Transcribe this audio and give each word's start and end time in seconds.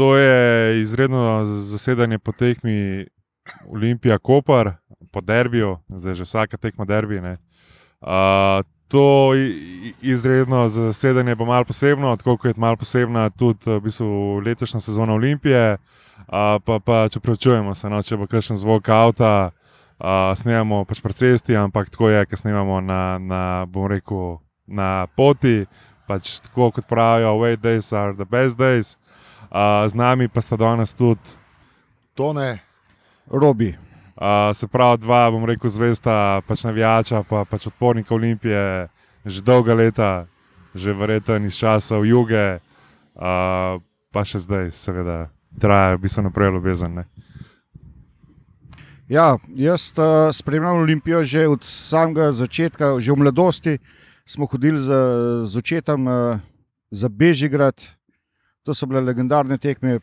to 0.00 0.16
je 0.16 0.80
izredno 0.82 1.44
zasedanje 1.44 2.18
po 2.18 2.32
tekmi 2.32 3.06
Olimpija 3.68 4.18
Koper, 4.18 4.72
po 5.12 5.20
derbiju, 5.20 5.78
zdaj 5.88 6.14
že 6.14 6.24
vsaka 6.24 6.56
tekma 6.56 6.84
derbi. 6.84 7.18
Uh, 7.18 7.28
to 8.88 9.32
izredno 10.02 10.68
zasedanje 10.68 11.34
bo 11.34 11.44
malo 11.44 11.64
posebno, 11.64 12.16
tako 12.16 12.36
kot 12.36 12.56
je 12.56 12.60
malo 12.60 12.76
posebna 12.76 13.30
tudi 13.30 13.58
v 13.66 13.80
bistvu 13.80 14.40
letošnja 14.46 14.80
sezona 14.80 15.12
Olimpije. 15.12 15.76
Uh, 16.18 16.56
pa, 16.64 16.80
pa 16.84 17.08
če 17.08 17.20
preučujemo 17.20 17.74
se, 17.74 17.90
no, 17.90 18.00
če 18.02 18.16
bo 18.16 18.26
kakšen 18.26 18.56
zvok 18.56 18.88
avta, 18.88 19.50
uh, 19.98 20.32
snemamo 20.36 20.84
pač 20.88 21.04
po 21.04 21.12
cesti, 21.12 21.56
ampak 21.56 21.90
tako 21.90 22.08
je, 22.08 22.24
ker 22.26 22.38
snemamo 22.40 22.80
na, 22.80 23.18
na, 23.18 23.66
rekel, 23.88 24.38
na 24.66 25.06
poti. 25.16 25.66
Pač 26.08 26.40
tako 26.40 26.72
kot 26.72 26.88
pravijo, 26.88 27.36
wait 27.36 27.60
days 27.60 27.92
are 27.92 28.16
the 28.16 28.24
best 28.24 28.56
days. 28.56 28.96
Uh, 29.50 29.82
z 29.90 29.94
nami 29.98 30.28
pa 30.30 30.38
sta 30.38 30.54
danes 30.54 30.94
tudi 30.94 31.26
Tone, 32.14 32.58
Robi. 33.26 33.74
Uh, 34.14 34.54
se 34.54 34.68
pravi, 34.68 34.98
dva, 35.02 35.30
bom 35.30 35.42
rekel, 35.42 35.70
zvesta, 35.70 36.38
pač 36.46 36.62
navijača, 36.62 37.24
pa 37.26 37.42
pač 37.48 37.66
odpornika 37.66 38.14
Olimpije, 38.14 38.86
že 39.24 39.42
dolga 39.42 39.74
leta, 39.74 40.26
že 40.74 40.94
verjetno 40.94 41.40
iz 41.48 41.58
časov 41.58 42.06
juge, 42.06 42.60
uh, 43.18 43.80
pa 44.14 44.22
še 44.22 44.38
zdaj, 44.44 44.70
seveda, 44.70 45.30
traja, 45.58 45.98
bi 45.98 46.06
se 46.06 46.22
naprej 46.22 46.52
ljubezen. 46.54 47.02
Ja, 49.10 49.34
jaz 49.58 49.90
uh, 49.98 50.30
spremljam 50.30 50.84
Olimpijo 50.84 51.24
že 51.24 51.48
od 51.48 51.64
samega 51.66 52.30
začetka, 52.30 53.00
že 53.02 53.10
v 53.10 53.18
mladosti 53.18 53.78
smo 54.22 54.46
hodili 54.46 54.78
z, 54.78 54.94
z 55.50 55.52
očetom 55.58 56.06
uh, 56.06 56.38
za 56.94 57.08
Bežigrad. 57.10 57.74
To 58.64 58.74
so 58.74 58.86
bile 58.86 59.00
legendarne 59.00 59.58
tekme, 59.58 59.98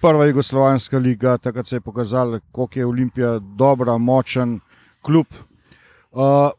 prva 0.00 0.24
Jugoslovanska 0.26 0.98
liga, 0.98 1.36
takrat 1.38 1.66
se 1.66 1.76
je 1.76 1.80
pokazalo, 1.80 2.40
koliko 2.52 2.78
je 2.78 2.86
Olimpija 2.86 3.38
dobra, 3.38 3.98
močen 3.98 4.60
klub. 5.02 5.26
Uh, 6.12 6.50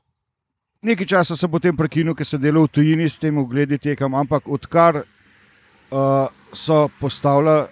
nekaj 0.81 1.05
časa 1.05 1.35
sem 1.35 1.51
potem 1.51 1.77
prekinil, 1.77 2.15
ker 2.15 2.27
sem 2.27 2.41
delal 2.41 2.67
v 2.67 2.73
tujini 2.77 3.09
s 3.09 3.17
tem 3.17 3.37
ogledi 3.37 3.79
tekem, 3.81 4.13
ampak 4.15 4.47
odkar 4.47 5.01
uh, 5.01 6.27
so 6.53 6.87
postavili 6.99 7.65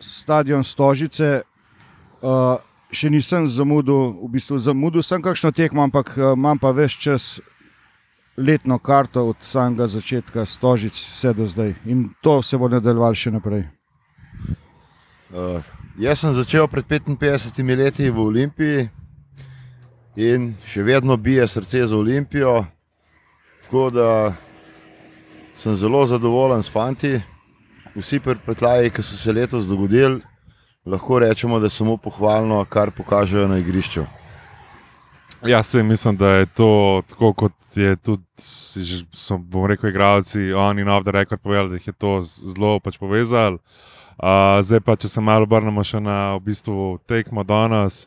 stadion 0.00 0.64
Stožice, 0.64 1.42
uh, 2.22 2.58
še 2.92 3.08
nisem 3.10 3.46
zamudil, 3.46 4.18
v 4.20 4.28
bistvu 4.36 4.58
zamudil 4.58 5.02
sem 5.02 5.22
kakšno 5.22 5.54
tekmo, 5.56 5.82
ampak 5.86 6.12
uh, 6.18 6.34
imam 6.36 6.58
pa 6.58 6.74
več 6.76 6.98
čas. 7.00 7.38
Letno 8.36 8.78
karto 8.78 9.26
od 9.28 9.36
samega 9.40 9.86
začetka, 9.86 10.46
stožic, 10.46 10.96
vse 10.96 11.32
do 11.32 11.46
zdaj. 11.46 11.74
In 11.84 12.08
to 12.20 12.42
se 12.42 12.58
bo 12.58 12.68
nadaljevalo 12.68 13.14
še 13.14 13.30
naprej. 13.30 13.66
Uh, 15.32 15.60
jaz 16.00 16.20
sem 16.20 16.32
začel 16.34 16.68
pred 16.68 16.84
55 16.88 17.76
leti 17.76 18.08
v 18.10 18.20
Olimpiji 18.20 18.88
in 20.16 20.54
še 20.64 20.84
vedno 20.84 21.16
bije 21.16 21.48
srce 21.48 21.84
za 21.86 21.96
Olimpijo. 21.96 22.64
Tako 23.64 23.90
da 23.90 24.08
sem 25.54 25.76
zelo 25.76 26.06
zadovoljen 26.06 26.62
s 26.62 26.72
fanti. 26.72 27.20
Vsi 27.94 28.20
predplaji, 28.20 28.90
ki 28.90 29.02
so 29.04 29.16
se 29.16 29.32
letos 29.32 29.68
dogodili, 29.68 30.22
lahko 30.86 31.18
rečemo, 31.20 31.60
da 31.60 31.68
je 31.68 31.76
samo 31.76 31.96
pohvalno, 31.96 32.64
kar 32.64 32.90
pokažejo 32.90 33.48
na 33.48 33.58
igrišču. 33.60 34.08
Ja, 35.46 35.62
se 35.62 35.82
mislim, 35.82 36.16
da 36.16 36.28
je 36.28 36.46
to 36.46 37.02
tako, 37.08 37.32
kot 37.32 37.52
je 37.74 37.96
tudi, 37.96 38.22
so, 39.12 39.38
bom 39.38 39.66
rekel, 39.66 39.90
igravci, 39.90 40.52
oni 40.52 40.80
in 40.80 40.88
off 40.88 41.04
the 41.04 41.10
record 41.10 41.40
povedali, 41.40 41.68
da 41.68 41.74
jih 41.74 41.86
je 41.86 41.92
to 41.92 42.22
zelo 42.22 42.80
pač 42.80 42.98
povezali. 42.98 43.58
Uh, 44.22 44.62
zdaj 44.62 44.80
pa, 44.80 44.96
če 44.96 45.08
se 45.08 45.20
malo 45.20 45.42
obrnemo 45.42 45.82
še 45.84 45.98
na 46.00 46.36
v 46.36 46.44
bistvu, 46.46 46.98
tekmo 47.10 47.42
danes. 47.42 48.06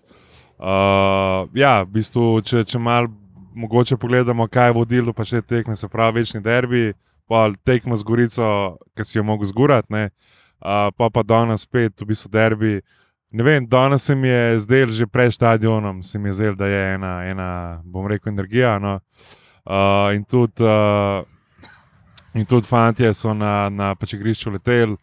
Uh, 0.55 1.43
ja, 1.57 1.81
v 1.83 1.91
bistvu, 1.97 2.39
če, 2.39 2.63
če 2.63 2.79
malo 2.79 3.11
mogoče 3.55 3.97
pogledamo, 3.99 4.47
kaj 4.47 4.69
je 4.69 4.75
vodilo 4.77 5.13
pa 5.13 5.25
te 5.27 5.41
tekme, 5.41 5.75
se 5.75 5.91
pravi, 5.91 6.21
večni 6.21 6.39
derbi, 6.41 6.93
pa 7.27 7.49
tekmo 7.67 7.99
z 7.99 8.03
Gorico, 8.07 8.77
ki 8.95 9.03
si 9.03 9.17
jo 9.17 9.25
mogel 9.27 9.51
zgurati, 9.51 9.91
uh, 9.91 10.87
pa 10.95 11.09
pa 11.11 11.23
danes 11.23 11.67
spet 11.67 11.99
v 11.99 12.13
bistvu 12.13 12.31
derbi. 12.31 12.79
Ne 13.35 13.43
vem, 13.43 13.65
danes 13.67 14.03
se 14.03 14.15
mi 14.15 14.27
je 14.27 14.59
zdel, 14.59 14.91
že 14.95 15.05
pred 15.07 15.33
stadionom, 15.33 16.03
se 16.03 16.19
mi 16.19 16.29
je 16.29 16.33
zdel, 16.33 16.53
da 16.55 16.67
je 16.67 16.93
ena, 16.93 17.23
ena 17.27 17.81
bom 17.83 18.07
rekel, 18.07 18.31
energija. 18.31 18.79
No? 18.79 18.99
Uh, 19.65 20.15
in 20.15 20.23
tudi, 20.23 20.63
uh, 20.63 22.45
tudi 22.47 22.67
fanti 22.67 23.09
so 23.13 23.33
na, 23.35 23.67
na 23.69 23.89
pač 23.95 24.13
igrišču 24.15 24.53
leteli. 24.55 24.95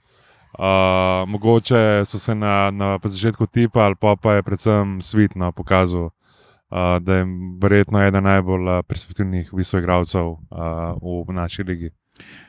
Uh, 0.57 1.29
mogoče 1.29 2.07
so 2.09 2.19
se 2.19 2.35
na, 2.35 2.71
na 2.71 2.97
začetku 3.05 3.47
tipali, 3.47 3.99
pa, 4.01 4.17
pa 4.17 4.39
je 4.39 4.43
predvsem 4.43 5.01
svitno 5.05 5.53
pokazal, 5.53 6.09
uh, 6.09 6.97
da 7.05 7.19
je 7.21 7.27
verjetno 7.61 8.01
eden 8.01 8.25
najbolj 8.25 8.65
uh, 8.79 8.81
perspektivnih 8.89 9.51
visokoigravcev 9.53 10.31
uh, 10.31 11.27
v 11.29 11.37
naši 11.37 11.69
ligi. 11.69 11.93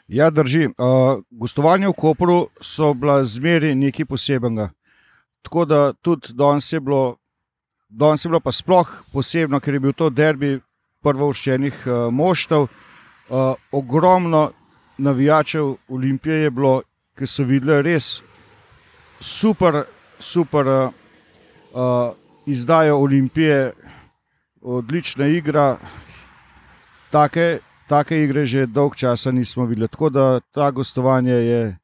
Ja, 0.08 0.30
drži. 0.30 0.70
Uh, 0.80 1.20
gostovanje 1.32 1.92
v 1.92 1.98
Koperu 1.98 2.40
so 2.62 2.94
bila 2.94 3.20
zmeri 3.28 3.76
nekaj 3.76 4.08
posebnega. 4.08 4.70
Tako 5.44 5.66
da 5.66 5.94
tudi 5.94 6.34
danes 6.34 6.72
je 6.74 6.80
bilo, 6.80 7.18
danes 7.90 8.26
je 8.26 8.30
bilo 8.30 8.40
pa 8.40 8.52
sploh 8.52 8.90
posebno, 9.12 9.60
ker 9.60 9.74
je 9.74 9.80
bil 9.80 9.94
to 9.94 10.10
derbi 10.10 10.60
prvovrščenih 11.04 11.84
uh, 11.86 12.08
moštev. 12.14 12.68
Uh, 13.30 13.56
ogromno 13.72 14.52
navijačev 14.98 15.76
Olimpije 15.88 16.44
je 16.44 16.52
bilo 16.52 16.82
ki 17.18 17.28
so 17.30 17.46
videli 17.46 17.82
res 17.86 18.22
super, 19.22 19.84
super 20.20 20.68
uh, 20.68 22.16
izdajo 22.46 22.98
Olimpije, 22.98 23.72
odlična 24.62 25.28
igra. 25.28 25.78
Take, 27.14 27.60
take 27.88 28.18
igre 28.24 28.46
že 28.46 28.66
dolgo 28.66 28.96
časa 28.96 29.32
nismo 29.32 29.66
videli. 29.66 29.88
Tako 29.88 30.10
da 30.10 30.40
ta 30.40 30.72
gostovanje 30.72 31.34
je 31.34 31.78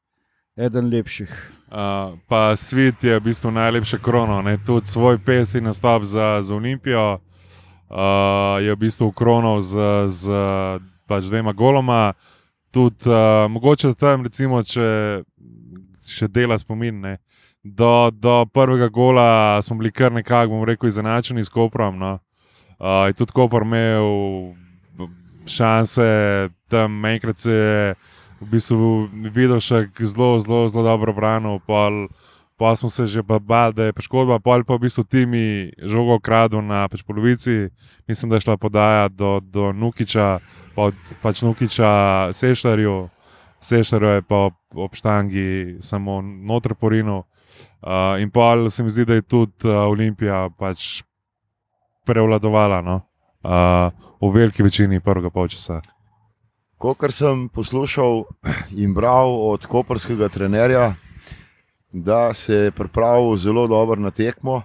eden 0.58 0.90
lepših. 0.90 1.59
Uh, 1.70 2.18
pa 2.28 2.56
svet 2.56 3.04
je 3.04 3.20
v 3.20 3.24
bistvu 3.24 3.52
najlepše 3.52 4.00
krono, 4.02 4.42
ne? 4.42 4.58
tudi 4.66 4.88
svoj 4.88 5.20
pesmi 5.22 5.62
nastop 5.62 6.04
za, 6.04 6.42
za 6.42 6.56
Olimpijo. 6.56 7.20
Uh, 7.90 8.58
je 8.62 8.74
v 8.74 8.80
bistvu 8.80 9.12
krono 9.12 9.62
z, 9.62 9.78
z 10.08 10.24
pač 11.06 11.30
dvema 11.30 11.54
goloma, 11.54 12.14
tudi 12.72 13.10
uh, 13.10 13.46
mogoče 13.52 13.94
tam, 13.94 14.26
recimo, 14.26 14.64
če 14.66 15.22
še 16.10 16.28
dela 16.28 16.58
spomin. 16.58 17.02
Ne. 17.02 17.18
Do, 17.64 18.10
do 18.10 18.46
prvega 18.50 18.90
gola 18.90 19.62
smo 19.62 19.78
bili 19.78 19.92
kar 19.94 20.14
nekako, 20.14 20.58
bom 20.58 20.66
rekel, 20.66 20.90
izenačeni 20.90 21.46
s 21.46 21.54
Koprom. 21.54 22.02
No. 22.02 22.18
Uh, 22.80 23.14
tudi 23.14 23.36
Koper 23.36 23.62
imel 23.62 24.58
šanse, 25.46 26.50
tam 26.70 27.06
enkrat 27.06 27.38
se 27.38 27.54
je 27.54 27.96
v 28.42 28.48
bistvu 28.56 29.10
videl 29.32 29.60
še 29.60 29.88
zelo, 30.00 30.40
zelo, 30.40 30.68
zelo 30.72 30.84
dobro 30.88 31.14
branil. 31.14 31.60
Pol, 31.68 32.08
pa 32.60 32.76
smo 32.76 32.90
se 32.90 33.08
že 33.08 33.24
bali, 33.24 33.74
da 33.74 33.88
je 33.88 33.96
poškodba, 33.96 34.40
pol 34.40 34.64
pa 34.64 34.76
v 34.76 34.88
bistvu 34.88 35.04
timi 35.04 35.72
žogo 35.80 36.20
kradel 36.20 36.64
na 36.64 36.88
pač 36.88 37.04
polovici. 37.04 37.70
Mislim, 38.08 38.30
da 38.30 38.40
je 38.40 38.48
šla 38.48 38.58
podaja 38.58 39.08
do, 39.08 39.40
do 39.40 39.72
Nukiča 39.72 40.40
od 40.76 40.96
pač 41.22 41.42
Nukiča, 41.42 42.32
Sešljarju, 42.34 43.10
Sešljarju 43.62 44.10
je 44.10 44.22
pa 44.22 44.48
ob, 44.76 44.96
štangi 44.96 45.78
samo 45.80 46.22
noter 46.22 46.76
porinu. 46.76 47.24
Uh, 47.80 48.20
in 48.20 48.32
pa 48.32 48.56
se 48.70 48.84
mi 48.84 48.90
zdi, 48.90 49.06
da 49.06 49.14
je 49.20 49.22
tudi 49.22 49.68
uh, 49.68 49.88
Olimpija 49.92 50.50
pač 50.60 51.04
prevladovala 52.08 52.82
no? 52.82 53.02
uh, 53.44 53.92
v 54.22 54.32
veliki 54.36 54.64
večini 54.64 55.00
prvega 55.00 55.30
polčasa. 55.30 55.82
Kot 56.80 57.12
sem 57.12 57.50
poslušal 57.52 58.24
in 58.72 58.94
bral 58.94 59.52
od 59.52 59.66
koperskega 59.66 60.30
trenerja, 60.30 60.96
da 61.92 62.34
se 62.34 62.56
je 62.56 62.72
pripravil 62.72 63.36
zelo 63.36 63.68
dobro 63.68 64.00
na 64.02 64.12
tekmo 64.12 64.62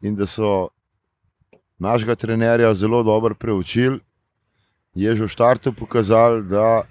in 0.00 0.16
da 0.16 0.26
so 0.26 0.68
našega 1.78 2.14
trenerja 2.14 2.74
zelo 2.74 3.02
dobro 3.02 3.34
preučili 3.34 4.00
je 4.96 5.16
že 5.16 5.24
v 5.24 5.28
startu 5.28 5.72
pokazal, 5.72 6.40
da 6.42 6.82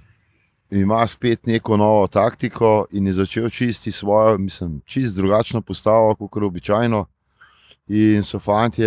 ima 0.69 1.08
spet 1.08 1.46
neko 1.46 1.78
novo 1.78 2.08
taktiko 2.08 2.86
in 2.92 3.08
je 3.08 3.14
začel 3.14 3.50
čisti 3.50 3.92
svojo, 3.92 4.38
mislim, 4.38 4.81
čist 4.86 5.16
drugačno 5.16 5.62
postavo, 5.62 6.16
kot 6.16 6.44
običajno. 6.44 7.06
In 7.88 8.24
so 8.24 8.40
fanti 8.40 8.84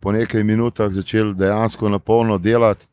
po 0.00 0.12
nekaj 0.12 0.44
minutah 0.44 0.92
začeli 0.92 1.34
dejansko 1.34 1.88
na 1.88 1.98
polno 1.98 2.38
delati, 2.38 2.86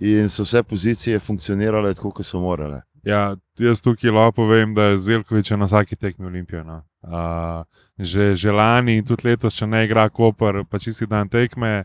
in 0.00 0.28
so 0.28 0.42
vse 0.42 0.62
pozicije 0.62 1.18
funkcionirale 1.20 1.94
tako, 1.94 2.10
kot 2.10 2.26
so 2.26 2.40
morale. 2.40 2.82
Ja, 3.04 3.36
jaz 3.58 3.80
tukaj 3.80 4.10
lahko 4.10 4.42
povem, 4.42 4.74
da 4.74 4.90
je 4.90 4.98
Zelkovič 4.98 5.50
na 5.50 5.64
vsaki 5.64 5.96
tekmi 5.96 6.26
olimpijana. 6.26 6.82
Uh, 7.02 7.64
že, 7.98 8.52
lani 8.52 8.98
in 9.00 9.04
tudi 9.04 9.28
letos, 9.28 9.56
če 9.56 9.66
ne 9.66 9.84
igra 9.86 10.08
Koper, 10.12 10.64
pa 10.68 10.78
čisti 10.78 11.06
dan 11.08 11.28
tekme. 11.28 11.84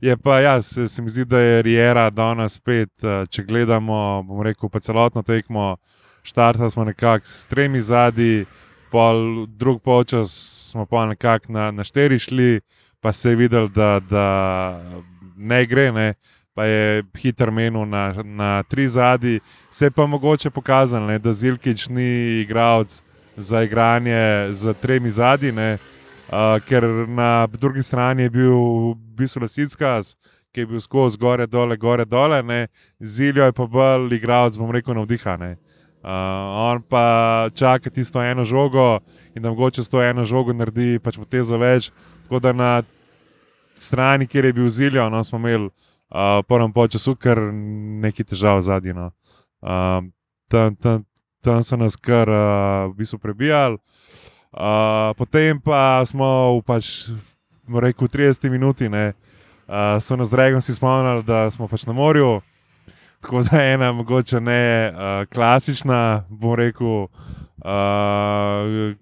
Je 0.00 0.16
pa, 0.16 0.40
ja, 0.40 0.62
se, 0.62 0.88
se 0.88 1.02
mi 1.02 1.08
zdi, 1.08 1.24
da 1.24 1.40
je 1.40 1.62
Riera 1.62 2.10
danes 2.10 2.58
spet, 2.60 2.92
če 3.30 3.44
gledamo, 3.48 4.22
bomo 4.28 4.44
rekel, 4.44 4.68
pa 4.68 4.80
celotno 4.80 5.22
tekmo, 5.24 5.76
štartali 6.22 6.70
smo 6.70 6.84
nekako 6.84 7.26
s 7.26 7.46
tremi 7.48 7.80
zadnji, 7.80 8.44
pol 8.92 9.46
drug 9.46 9.80
polčas 9.82 10.32
smo 10.70 10.84
pa 10.86 11.06
nekako 11.06 11.52
na, 11.52 11.70
na 11.70 11.84
štiri 11.84 12.18
šli, 12.18 12.60
pa 13.00 13.12
se 13.12 13.32
je 13.32 13.36
videl, 13.36 13.68
da, 13.72 14.00
da 14.00 14.26
ne 15.36 15.64
gre. 15.66 15.88
Ne. 15.92 16.14
Pa 16.54 16.64
je 16.66 17.02
hiter 17.16 17.50
menil 17.50 17.86
na, 17.86 18.12
na 18.24 18.62
tri 18.62 18.88
zadnji, 18.88 19.40
se 19.70 19.86
je 19.86 19.90
pa 19.90 20.06
mogoče 20.06 20.50
pokazalo, 20.50 21.06
ne, 21.06 21.18
da 21.18 21.32
Zilkič 21.32 21.88
ni 21.88 22.40
igralec 22.40 23.02
za 23.36 23.62
igranje 23.62 24.48
z 24.52 24.74
tremi 24.82 25.10
zadnji, 25.10 25.52
uh, 25.52 26.58
ker 26.66 26.84
na 27.08 27.46
drugi 27.46 27.82
strani 27.82 28.22
je 28.22 28.30
bil 28.30 28.54
v 28.54 28.94
bistvu 29.16 29.42
Lasickas, 29.46 30.16
ki 30.52 30.60
je 30.60 30.66
bil 30.66 30.80
skozi 30.80 31.18
gore, 31.18 31.46
dole, 31.46 31.76
gore, 31.76 32.04
dole, 32.04 32.42
ne. 32.42 32.66
Ziljo 33.00 33.44
je 33.46 33.52
pa 33.52 33.66
bolj 33.66 34.14
igralec, 34.16 34.58
bom 34.58 34.70
rekel, 34.70 34.94
navdihane. 34.94 35.56
Uh, 36.00 36.10
on 36.72 36.82
pa 36.82 37.50
čaka 37.54 37.90
tisto 37.90 38.22
eno 38.22 38.44
žogo 38.44 38.98
in 39.36 39.42
da 39.42 39.50
mogoče 39.50 39.82
s 39.82 39.88
to 39.88 40.00
eno 40.02 40.24
žogo 40.24 40.52
naredi 40.52 40.98
pač 40.98 41.18
potezo 41.20 41.58
več. 41.60 41.90
Tako 42.24 42.40
da 42.40 42.52
na 42.52 42.70
strani, 43.76 44.26
kjer 44.26 44.44
je 44.44 44.52
bil 44.52 44.70
Ziljo, 44.70 45.08
no, 45.12 45.20
smo 45.24 45.38
imeli 45.38 45.68
uh, 46.10 46.42
prvem 46.48 46.72
času 46.90 47.16
kar 47.16 47.38
nekaj 48.02 48.24
težav 48.24 48.60
zadnji. 48.60 48.92
No. 48.92 49.10
Uh, 49.62 50.04
tam, 50.48 50.76
tam, 50.76 51.04
tam 51.42 51.62
so 51.62 51.76
nas 51.76 51.96
kar 51.96 52.28
uh, 52.28 52.90
v 52.90 52.94
bistvu 52.98 53.18
prebijali. 53.18 53.78
Uh, 54.50 55.14
potem 55.14 55.60
pa 55.62 56.02
smo 56.02 56.58
v 56.58 56.62
pač, 56.66 57.06
rekel, 57.70 58.10
30 58.10 58.50
minuti, 58.50 58.90
ne, 58.90 59.14
uh, 59.70 60.02
so 60.02 60.18
nas 60.18 60.30
dragom 60.30 60.58
si 60.58 60.74
spomnili, 60.74 61.22
da 61.22 61.46
smo 61.50 61.70
pač 61.70 61.86
na 61.86 61.94
morju. 61.94 62.42
Tako 63.20 63.44
da 63.46 63.62
je 63.62 63.74
ena, 63.74 63.92
mogoče 63.92 64.40
ne 64.40 64.90
uh, 64.90 65.28
klasična, 65.30 66.24
bom 66.28 66.56
rekel, 66.58 67.06
uh, 67.62 68.96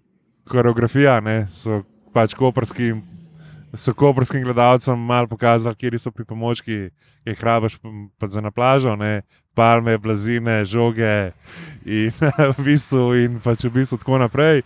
koreografija, 0.44 1.20
ne, 1.20 1.46
so 1.48 1.82
pač 2.12 2.34
koprskim. 2.36 3.17
So 3.74 3.94
koprskim 3.94 4.44
gledalcem 4.44 4.98
malo 4.98 5.26
pokazali, 5.26 5.74
kje 5.74 5.98
so 5.98 6.10
pripomočki, 6.10 6.90
ki 7.24 7.30
jih 7.30 7.38
hrabaš 7.38 7.78
za 8.28 8.40
na 8.40 8.50
plažo, 8.50 8.96
ne? 8.96 9.22
palme, 9.54 9.98
blazine, 9.98 10.64
žoge 10.64 11.32
in 11.84 12.12
v 12.58 12.64
bistvu, 12.64 13.14
in 13.18 13.40
pač 13.42 13.64
v 13.66 13.72
bistvu 13.80 13.98
tako 13.98 14.18
naprej. 14.18 14.62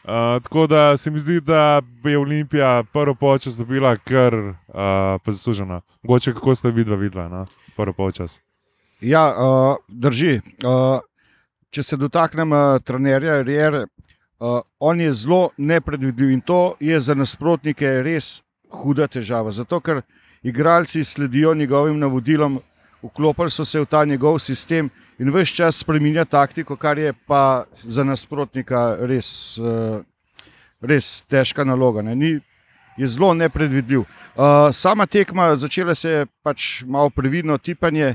Uh, 0.00 0.38
tako 0.42 0.66
da 0.66 0.96
se 0.96 1.10
mi 1.10 1.18
zdi, 1.18 1.40
da 1.40 1.82
je 2.04 2.18
Olimpija 2.18 2.84
prvo 2.92 3.14
počas 3.14 3.56
dobila 3.56 3.96
kar 3.96 4.34
uh, 4.34 4.54
zasluženo. 5.26 5.80
Mogoče 6.02 6.32
kako 6.32 6.54
ste 6.54 6.70
vidva 6.70 6.96
videla, 6.96 7.28
no? 7.28 7.46
prvo 7.76 7.92
počas. 7.92 8.40
Ja, 9.00 9.28
uh, 9.28 9.76
drži. 9.88 10.40
Uh, 10.64 11.00
če 11.70 11.82
se 11.82 11.96
dotaknem 11.96 12.52
uh, 12.52 12.78
trenerja 12.84 13.42
Riere, 13.42 13.84
uh, 14.40 14.60
on 14.78 15.00
je 15.00 15.12
zelo 15.12 15.50
nepredvidljiv 15.56 16.30
in 16.30 16.40
to 16.40 16.74
je 16.80 17.00
za 17.00 17.14
nasprotnike 17.14 18.02
res 18.02 18.42
huda 18.70 19.06
težava. 19.06 19.50
Zato, 19.50 19.80
ker 19.80 20.02
igralci 20.42 21.04
sledijo 21.04 21.54
njegovim 21.54 21.98
navodilom, 21.98 22.60
vklopili 23.02 23.50
so 23.50 23.64
se 23.64 23.80
v 23.80 23.86
ta 23.86 24.04
njegov 24.04 24.38
sistem 24.38 24.90
in 25.18 25.30
vse 25.32 25.54
čas 25.54 25.80
spremenja 25.80 26.24
taktiko, 26.24 26.76
kar 26.76 26.98
je 26.98 27.12
pa 27.26 27.64
za 27.84 28.04
nasprotnika 28.04 28.96
res, 29.00 29.58
uh, 29.58 30.00
res 30.80 31.22
težka 31.28 31.64
naloga. 31.64 32.02
Ne? 32.02 32.16
Ni, 32.16 32.40
je 32.96 33.06
zelo 33.06 33.34
nepredvidljiv. 33.34 34.00
Uh, 34.00 34.72
sama 34.72 35.06
tekma 35.06 35.56
začela 35.56 35.94
se 35.94 36.10
je 36.10 36.26
pač 36.42 36.82
malo 36.86 37.10
previdno 37.10 37.58
tipanje. 37.58 38.14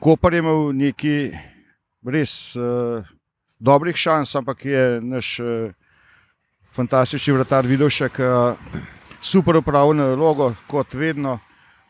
Koper 0.00 0.34
je 0.34 0.38
imel 0.38 0.72
neki 0.76 1.32
res 2.04 2.56
uh, 2.56 3.04
dobrih 3.58 3.96
šans, 3.96 4.34
ampak 4.34 4.64
je 4.64 5.00
naš 5.00 5.38
uh, 5.40 5.72
fantastični 6.76 7.34
še, 7.90 8.08
da 8.08 8.24
uh, 8.24 8.80
super 9.20 9.56
upravljeno 9.56 10.08
nalogo, 10.12 10.52
kot 10.68 10.94
vedno. 10.94 11.38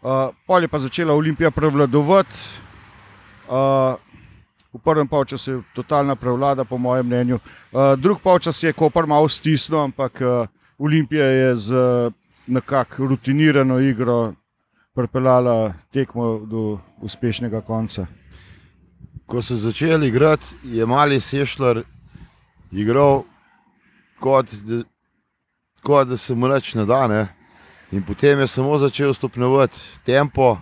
Uh, 0.02 0.30
pol 0.46 0.62
je 0.62 0.68
pa 0.68 0.78
začela 0.78 1.14
Olimpija 1.14 1.50
prevladovati. 1.50 2.36
Uh, 3.48 3.96
v 4.76 4.82
prvem 4.84 5.08
polčasu 5.08 5.50
je 5.50 5.62
totalna 5.74 6.16
prevlada, 6.16 6.64
po 6.64 6.78
mojem 6.78 7.06
mnenju. 7.06 7.38
Uh, 7.72 7.94
drugi 7.96 8.20
polčas 8.22 8.62
je 8.62 8.72
Koper 8.72 9.06
malo 9.06 9.28
stisnil, 9.28 9.80
ampak 9.80 10.20
uh, 10.20 10.46
Olimpija 10.78 11.24
je 11.24 11.54
z 11.56 11.74
nekako 12.46 13.06
rutinirano 13.06 13.78
igro 13.80 14.34
pripeljala 14.94 15.72
tekmo 15.92 16.38
do 16.38 16.78
uspešnega 17.00 17.60
konca. 17.60 18.06
Ko 19.26 19.42
so 19.42 19.56
začeli 19.56 20.08
igrati, 20.08 20.46
je 20.64 20.86
mali 20.86 21.20
Sešljar 21.20 21.82
igral 22.72 23.22
kot 24.20 24.46
da, 24.52 24.82
kot 25.82 26.08
da 26.08 26.16
se 26.16 26.34
mu 26.34 26.48
reč 26.48 26.74
ne 26.74 26.84
da. 26.84 27.06
Ne? 27.06 27.26
In 27.92 28.02
potem 28.02 28.40
je 28.40 28.46
samo 28.46 28.78
začel 28.78 29.14
stopnjevati 29.14 29.78
tempo, 30.04 30.58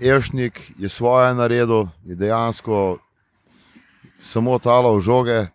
Ešnik 0.00 0.72
je 0.78 0.88
svoje 0.88 1.34
naredil, 1.34 1.86
je 2.04 2.14
dejansko 2.14 2.98
samo 4.22 4.58
talal 4.58 5.00
žoge, 5.00 5.46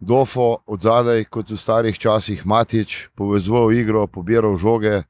Dofo 0.00 0.56
od 0.66 0.80
zadaj, 0.80 1.24
kot 1.24 1.50
v 1.50 1.56
starih 1.58 1.98
časih, 1.98 2.46
Matič, 2.46 3.08
povezoval 3.18 3.72
igro, 3.72 4.06
pobiral 4.06 4.56
žoge, 4.56 5.02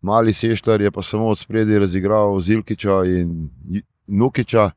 mali 0.00 0.32
Seštar 0.32 0.80
je 0.80 0.90
pa 0.90 1.02
samo 1.02 1.28
od 1.28 1.38
spredi 1.38 1.78
razigral 1.78 2.40
Zilkiča 2.40 3.02
in 3.04 3.50
Nukiča, 4.12 4.70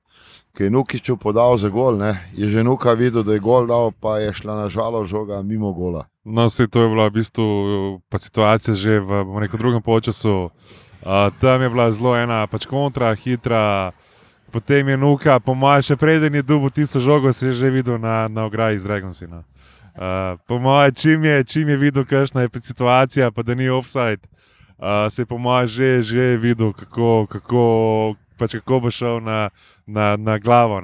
ki 0.56 0.64
je 0.64 0.72
Nukiču 0.72 1.18
podal 1.18 1.58
za 1.60 1.70
gol. 1.70 2.00
Ne? 2.00 2.16
Je 2.34 2.48
že 2.48 2.64
Nuka 2.64 2.96
videl, 2.96 3.24
da 3.24 3.36
je 3.36 3.44
gol 3.44 3.68
dal, 3.68 3.92
pa 3.92 4.20
je 4.24 4.34
šla 4.34 4.56
nažalost 4.64 5.12
žoga 5.12 5.42
mimo 5.44 5.74
gola. 5.74 6.08
No, 6.24 6.50
se 6.50 6.68
to 6.68 6.82
je 6.82 6.90
bila 6.90 7.08
v 7.08 7.22
bistvu 7.22 7.46
situacija 8.18 8.74
že 8.74 9.00
v 9.00 9.40
nekem 9.44 9.60
drugem 9.60 9.84
času. 10.02 10.50
Uh, 11.06 11.30
tam 11.42 11.62
je 11.62 11.70
bila 11.70 11.92
zelo 11.92 12.18
ena 12.18 12.48
pač 12.48 12.66
kontra, 12.66 13.14
hitra. 13.16 13.92
Potem 14.52 14.88
je 14.88 14.98
nuka, 14.98 15.40
po 15.40 15.54
mojem, 15.54 15.82
še 15.82 15.96
preden 16.00 16.34
je 16.34 16.42
dubo 16.42 16.70
tisto 16.72 16.98
žogo, 16.98 17.34
si 17.34 17.52
že 17.52 17.70
videl 17.70 18.00
na, 18.00 18.32
na 18.32 18.48
ograji 18.48 18.80
z 18.80 18.88
Dragonsina. 18.88 19.44
Uh, 19.94 20.40
po 20.48 20.58
mojem, 20.58 20.96
čim 20.96 21.24
je, 21.24 21.44
čim 21.44 21.70
je 21.70 21.78
videl, 21.78 22.06
kakšna 22.08 22.48
je 22.48 22.50
situacija, 22.64 23.30
pa 23.32 23.44
da 23.44 23.54
ni 23.54 23.70
offside, 23.70 24.24
uh, 24.80 25.12
se 25.12 25.22
je 25.22 25.26
po 25.28 25.38
mojem 25.38 25.68
že, 25.68 25.90
že 26.02 26.24
videl, 26.42 26.74
kako, 26.74 27.28
kako, 27.30 27.64
pač 28.38 28.58
kako 28.60 28.80
bo 28.86 28.92
šel 28.92 29.22
na, 29.24 29.50
na, 29.86 30.16
na 30.18 30.38
glavo, 30.40 30.82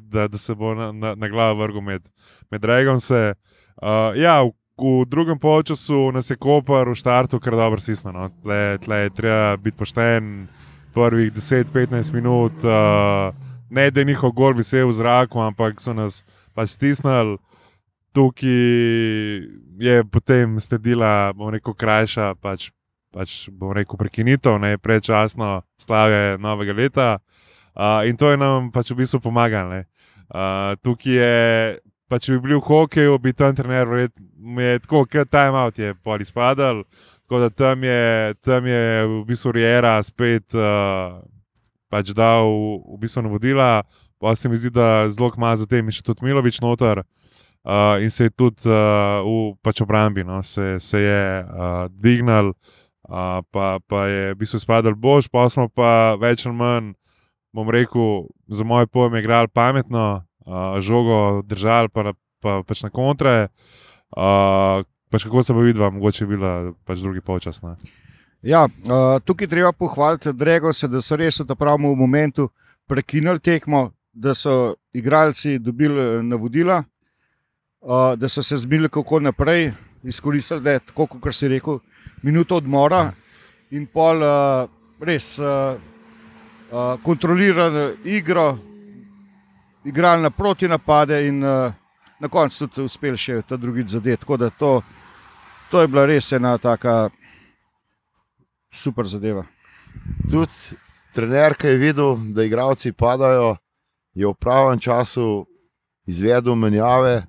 da, 0.00 0.28
da 0.28 0.38
se 0.38 0.54
bo 0.54 0.74
na, 0.74 0.92
na, 0.92 1.14
na 1.14 1.28
glavo 1.28 1.62
vrgel 1.62 1.80
med, 1.80 2.08
med 2.50 2.60
Dragonse. 2.60 3.34
Uh, 3.82 4.14
ja, 4.18 4.42
v, 4.42 4.52
v 4.78 5.04
drugem 5.06 5.38
polčasu 5.38 6.12
nas 6.14 6.30
je 6.30 6.36
Koper 6.36 6.88
v 6.88 6.96
štartu 6.98 7.40
kar 7.40 7.56
dobro 7.58 7.80
sisnil. 7.80 8.14
No. 8.14 8.30
Tle, 8.42 8.78
tle 8.82 9.04
je 9.06 9.14
treba 9.14 9.56
biti 9.56 9.78
pošten, 9.78 10.48
prvih 10.94 11.32
10-15 11.32 12.14
minut, 12.14 12.52
uh, 12.64 13.34
ne 13.70 13.90
da 13.90 14.00
je 14.00 14.04
njihov 14.04 14.32
gol 14.32 14.52
visel 14.56 14.88
v 14.88 14.92
zraku, 14.92 15.40
ampak 15.40 15.80
so 15.80 15.94
nas 15.94 16.24
pač 16.54 16.74
stisnili. 16.74 17.38
Tukaj 18.16 18.50
je 19.78 20.04
potem 20.10 20.56
sledila, 20.60 21.32
bom 21.36 21.52
rekel, 21.54 21.74
krajša, 21.74 22.34
pač, 22.40 22.70
pač 23.14 23.48
bom 23.50 23.72
rekel, 23.76 23.98
prekinitev, 24.00 24.58
ne 24.60 24.76
prečasno 24.78 25.62
slavje 25.80 26.38
novega 26.38 26.72
leta. 26.72 27.10
Uh, 27.78 28.02
in 28.08 28.16
to 28.18 28.32
je 28.32 28.40
nam 28.40 28.72
pač 28.74 28.90
v 28.90 29.02
bistvu 29.04 29.22
pomagalo. 29.22 29.84
Uh, 30.28 30.74
tukaj 30.82 31.14
je 31.14 31.36
Pa 32.08 32.16
če 32.16 32.38
bi 32.38 32.48
bil 32.48 32.56
v 32.56 32.64
hokeju, 32.64 33.18
bi 33.20 33.34
tam 33.36 33.52
trener 33.52 33.84
rekel, 33.84 34.22
tako 34.80 35.04
kot 35.04 35.28
timeout 35.28 35.76
je 35.76 35.92
pol 36.00 36.22
izpadal. 36.24 36.80
Tako 37.26 37.40
da 37.42 37.48
tam 37.52 37.84
je, 37.84 38.34
tam 38.40 38.64
je 38.64 38.84
v 39.04 39.18
bistvu 39.28 39.52
Riera 39.52 39.98
spet 40.00 40.56
uh, 40.56 41.20
pač 41.92 42.14
dal 42.16 42.48
v 42.48 42.96
bistvu 43.02 43.26
navodila. 43.26 43.84
Pa 44.18 44.32
se 44.32 44.48
mi 44.48 44.56
zdi, 44.56 44.72
da 44.72 45.04
zelo 45.12 45.28
malo 45.36 45.60
zatem 45.60 45.92
je 45.92 46.00
še 46.00 46.06
tudi 46.08 46.24
Milovič 46.24 46.62
noter. 46.64 47.04
Uh, 47.68 48.00
in 48.00 48.08
se 48.08 48.30
je 48.30 48.32
tudi 48.32 48.64
uh, 48.64 49.20
v 49.28 49.60
pač 49.60 49.84
obrambi, 49.84 50.24
no, 50.24 50.40
se, 50.40 50.78
se 50.80 51.02
je 51.04 51.22
uh, 51.44 51.92
dvignil, 51.92 52.54
uh, 53.08 53.40
pa, 53.50 53.78
pa 53.88 54.06
je 54.06 54.34
v 54.34 54.38
bistvu 54.38 54.60
izpadal 54.60 54.94
bož, 54.94 55.28
pa 55.32 55.48
smo 55.50 55.68
pa 55.68 56.14
več 56.20 56.46
ali 56.46 56.56
manj, 56.56 56.92
bom 57.52 57.68
rekel, 57.72 58.28
za 58.48 58.64
moj 58.64 58.86
pojem, 58.86 59.18
igrali 59.18 59.48
pametno, 59.48 60.22
uh, 60.46 60.76
žogo 60.80 61.42
držali, 61.48 61.88
pa, 61.88 62.12
pa 62.40 62.60
pač 62.62 62.84
na 62.84 62.92
kontre. 62.92 63.48
Uh, 64.12 64.84
pač 65.10 65.24
kako 65.24 65.42
se 65.42 65.52
bo 65.52 65.64
videla, 65.64 65.90
mogoče 65.90 66.24
je 66.24 66.28
bila 66.28 66.52
pač 66.84 67.00
drugi 67.00 67.20
polčas. 67.20 67.62
Ne? 67.62 67.76
Ja, 68.42 68.66
uh, 68.68 69.18
tukaj 69.24 69.48
treba 69.48 69.72
pohvaliti 69.72 70.32
Dregose, 70.32 70.88
da 70.88 71.02
so 71.02 71.16
res 71.16 71.40
v 71.40 71.56
pravem 71.58 71.88
momentu 71.98 72.48
prekinili 72.88 73.40
tekmo, 73.40 73.90
da 74.12 74.34
so 74.34 74.76
igralci 74.92 75.58
dobili 75.58 76.22
navodila, 76.22 76.82
uh, 77.80 78.14
da 78.16 78.28
so 78.28 78.42
se 78.42 78.56
zbili 78.56 78.88
kako 78.88 79.20
naprej, 79.20 79.72
izkoristili, 80.02 80.60
da 80.60 80.76
je 80.76 80.80
tako, 80.90 81.06
kot 81.06 81.34
si 81.34 81.48
rekel, 81.48 81.80
minuto 82.22 82.56
odmora 82.56 83.12
in 83.70 83.86
pol 83.86 84.22
uh, 84.22 84.68
res 85.00 85.38
uh, 85.38 85.76
uh, 86.70 86.96
kontrolirali 87.02 87.98
igro, 88.04 88.58
igrali 89.84 90.22
na 90.22 90.30
proti 90.30 90.68
napade 90.68 91.26
in 91.26 91.42
uh, 91.44 91.72
na 92.20 92.28
koncu 92.28 92.66
tudi 92.66 92.86
uspeli 92.86 93.16
še 93.16 93.42
ta 93.42 93.56
drugi 93.56 93.84
zadeti. 93.86 94.22
Tako 94.22 94.36
da 94.36 94.50
to, 94.50 94.82
to 95.70 95.80
je 95.80 95.88
bila 95.88 96.06
res 96.06 96.32
ena 96.32 96.58
taka 96.58 97.10
super 98.72 99.06
zadeva. 99.06 99.44
Tudi 100.30 100.78
trener, 101.14 101.54
ki 101.54 101.66
je 101.66 101.78
videl, 101.78 102.16
da 102.34 102.44
igravci 102.44 102.92
padajo, 102.92 103.56
je 104.14 104.26
v 104.26 104.34
pravem 104.34 104.80
času 104.80 105.46
izvedel 106.06 106.54
menjave. 106.54 107.22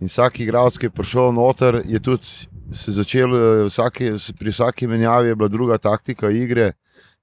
In 0.00 0.10
vsak 0.12 0.40
igralec, 0.44 0.76
ki 0.76 0.90
je 0.90 0.92
prišel 0.92 1.32
noter, 1.32 1.80
je 1.88 2.00
tudi 2.00 2.28
se 2.72 2.92
začel, 2.92 3.36
eh, 3.36 3.64
vsaki, 3.66 4.10
pri 4.38 4.50
vsaki 4.50 4.86
menjavi 4.86 5.28
je 5.28 5.34
bila 5.34 5.48
druga 5.48 5.78
taktika 5.78 6.30
igre. 6.30 6.72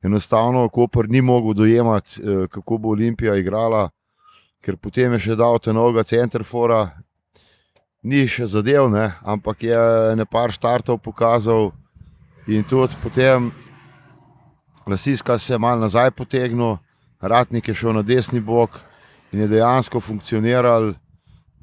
Enostavno, 0.04 0.70
Koper 0.70 1.10
ni 1.10 1.22
mogel 1.22 1.54
dojemati, 1.54 2.22
eh, 2.22 2.48
kako 2.48 2.78
bo 2.78 2.90
Olimpija 2.90 3.36
igrala, 3.36 3.90
ker 4.62 4.78
potem 4.78 5.14
je 5.14 5.20
še 5.20 5.36
dal 5.36 5.60
te 5.60 5.74
novega 5.74 6.04
centrafora, 6.04 6.92
ni 8.04 8.28
še 8.28 8.48
zadev, 8.48 8.90
ne, 8.92 9.14
ampak 9.24 9.64
je 9.64 9.80
nekaj 10.16 10.52
štartov 10.52 11.00
pokazal 11.00 11.72
in 12.48 12.64
tudi 12.64 12.96
potem 13.04 13.52
Lasiska 14.88 15.38
se 15.40 15.54
je 15.54 15.60
mal 15.60 15.80
nazaj 15.80 16.12
potegnil, 16.12 16.78
Ratnik 17.24 17.68
je 17.68 17.74
šel 17.74 17.94
na 17.94 18.02
desni 18.04 18.42
bok 18.44 18.82
in 19.32 19.40
je 19.40 19.48
dejansko 19.48 20.00
funkcioniral. 20.00 20.92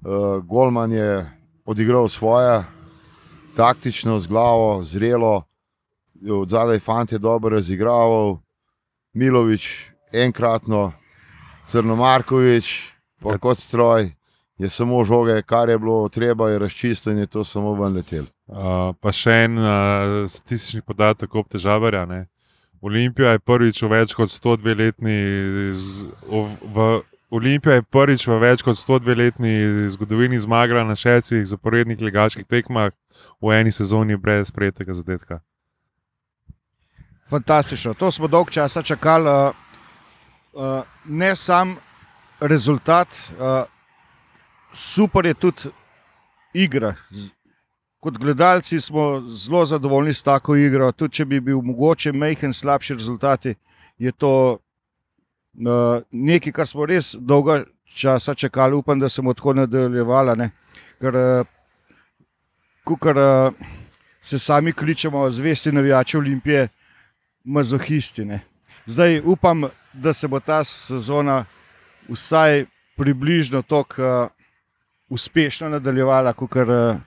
Uh, 0.01 0.41
Golman 0.49 0.93
je 0.93 1.27
odigral 1.69 2.09
svoje, 2.09 2.65
taktično, 3.57 4.19
z 4.19 4.27
glavo, 4.27 4.83
zrelo, 4.83 5.43
od 6.31 6.49
zadaj 6.49 6.79
fant 6.79 7.13
je 7.13 7.19
dobro 7.19 7.57
razigral, 7.57 8.39
Milovič 9.13 9.91
enkratno, 10.13 10.93
Crnomarkovič, 11.67 12.91
pa 13.23 13.39
kot 13.39 13.59
stroj, 13.59 14.11
je 14.59 14.69
samo 14.69 15.05
žoge, 15.05 15.43
kar 15.43 15.69
je 15.69 15.79
bilo 15.79 16.09
treba, 16.09 16.51
je 16.51 16.59
razčistil 16.59 17.13
in 17.13 17.19
je 17.19 17.27
to 17.27 17.45
samo 17.45 17.75
ven 17.75 17.97
letel. 17.97 18.25
Uh, 18.47 18.93
pa 19.01 19.13
še 19.13 19.45
en 19.47 19.59
uh, 19.59 20.27
statistični 20.29 20.83
podatek 20.83 21.35
ob 21.35 21.49
težavarja. 21.49 22.05
Ne? 22.07 22.27
Olimpija 22.81 23.33
je 23.33 23.39
prvič 23.39 23.83
v 23.83 23.89
več 23.89 24.15
kot 24.15 24.29
102 24.29 24.75
letni, 24.77 25.17
z- 25.73 26.11
v, 26.27 26.43
v, 26.75 26.89
Olimpija 27.31 27.75
je 27.75 27.83
prvič 27.83 28.27
v 28.27 28.39
več 28.43 28.63
kot 28.67 28.75
102 28.75 29.15
letni 29.17 29.53
zgodovini 29.89 30.41
zmagala 30.41 30.83
na 30.85 30.97
šestih 30.99 31.47
zaporednih 31.47 32.01
ligaških 32.03 32.47
tekmah 32.47 32.91
v 33.39 33.53
eni 33.55 33.73
sezoni 33.73 34.17
brez 34.17 34.51
sprejetega 34.51 34.93
zadetka. 34.93 35.39
Fantastično. 37.31 37.95
To 37.95 38.11
smo 38.11 38.27
dolgo 38.27 38.51
časa 38.51 38.83
čakali. 38.83 39.31
Uh, 39.31 39.55
uh, 40.53 40.83
ne 41.05 41.37
sam 41.37 41.77
rezultat, 42.41 43.09
uh, 43.39 43.63
super 44.75 45.27
je 45.27 45.35
tudi 45.35 45.71
igra. 46.55 46.95
Z, 47.11 47.31
kot 48.01 48.19
gledalci 48.19 48.81
smo 48.81 49.23
zelo 49.27 49.63
zadovoljni 49.67 50.15
s 50.15 50.23
tako 50.23 50.57
igro. 50.57 50.91
Tudi 50.93 51.15
če 51.15 51.25
bi 51.25 51.41
bil 51.41 51.63
mogoče 51.63 52.13
majhen, 52.13 52.53
slabši 52.53 52.95
rezultati, 52.95 53.55
je 53.99 54.13
to 54.13 54.59
nekaj, 56.11 56.53
kar 56.53 56.67
smo 56.67 56.87
res 56.87 57.15
dolgo 57.19 57.61
časa 57.85 58.35
čakali. 58.35 58.77
Upam, 58.77 59.01
da 59.01 59.09
se 59.09 59.23
bo 59.23 59.35
tako 59.35 59.55
nadaljevala. 59.55 60.35
Ne? 60.35 60.51
Ker, 61.01 61.17
uh, 61.17 61.47
kukar, 62.85 63.19
uh, 63.19 63.79
se 64.21 64.39
sami 64.39 64.73
kličemo, 64.73 65.31
zvesti 65.31 65.73
navijači 65.73 66.17
Olimpije, 66.17 66.69
mazohisti. 67.45 68.25
Ne. 68.25 68.41
Zdaj 68.87 69.21
upam, 69.25 69.65
da 69.93 70.13
se 70.13 70.29
bo 70.29 70.41
ta 70.41 70.65
sezona 70.65 71.45
vsaj 72.09 72.67
približno 72.97 73.63
tako 73.63 74.03
uh, 74.03 74.29
uspešno 75.09 75.69
nadaljevala, 75.69 76.33
kot 76.33 76.57
uh, 76.57 77.01